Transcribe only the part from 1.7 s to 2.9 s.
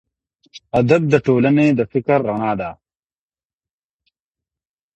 د فکر رڼا ده.